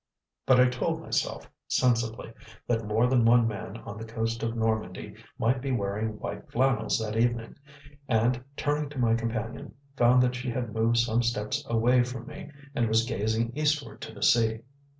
But 0.47 0.59
I 0.59 0.67
told 0.67 0.99
myself, 0.99 1.47
sensibly, 1.67 2.33
that 2.65 2.87
more 2.87 3.05
than 3.05 3.23
one 3.23 3.47
man 3.47 3.77
on 3.77 3.99
the 3.99 4.03
coast 4.03 4.41
of 4.41 4.57
Normandy 4.57 5.13
might 5.37 5.61
be 5.61 5.71
wearing 5.71 6.17
white 6.17 6.49
flannels 6.51 6.97
that 6.97 7.15
evening, 7.15 7.53
and, 8.07 8.43
turning 8.57 8.89
to 8.89 8.97
my 8.97 9.13
companion, 9.13 9.75
found 9.95 10.23
that 10.23 10.33
she 10.33 10.49
had 10.49 10.73
moved 10.73 10.97
some 10.97 11.21
steps 11.21 11.63
away 11.69 12.03
from 12.03 12.25
me 12.25 12.49
and 12.73 12.87
was 12.87 13.05
gazing 13.05 13.55
eastward 13.55 14.01
to 14.01 14.11
the 14.11 14.23
sea. 14.23 14.61